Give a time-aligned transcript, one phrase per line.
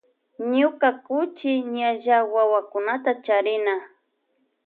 [0.51, 3.75] Ñuña kuchi ñalla wawakunta charina.